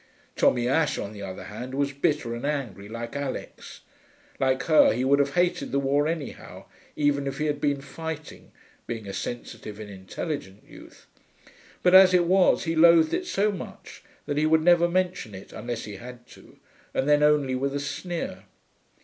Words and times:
Tommy 0.35 0.67
Ashe, 0.67 0.97
on 0.97 1.13
the 1.13 1.21
other 1.21 1.43
hand, 1.43 1.75
was 1.75 1.91
bitter 1.93 2.33
and 2.33 2.43
angry 2.43 2.89
like 2.89 3.15
Alix; 3.15 3.81
like 4.39 4.63
her 4.63 4.91
he 4.93 5.05
would 5.05 5.19
have 5.19 5.35
hated 5.35 5.71
the 5.71 5.77
war 5.77 6.07
anyhow, 6.07 6.65
even 6.95 7.27
if 7.27 7.37
he 7.37 7.45
had 7.45 7.61
been 7.61 7.81
fighting, 7.81 8.51
being 8.87 9.05
a 9.07 9.13
sensitive 9.13 9.79
and 9.79 9.91
intelligent 9.91 10.63
youth, 10.67 11.05
but 11.83 11.93
as 11.93 12.15
it 12.15 12.25
was 12.25 12.63
he 12.63 12.75
loathed 12.75 13.13
it 13.13 13.27
so 13.27 13.51
much 13.51 14.01
that 14.25 14.37
he 14.37 14.45
would 14.47 14.63
never 14.63 14.87
mention 14.89 15.35
it 15.35 15.53
unless 15.53 15.85
he 15.85 15.97
had 15.97 16.25
to, 16.25 16.57
and 16.95 17.07
then 17.07 17.21
only 17.21 17.53
with 17.53 17.75
a 17.75 17.79
sneer. 17.79 18.45